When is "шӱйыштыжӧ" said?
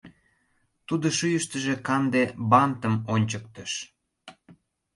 1.17-1.73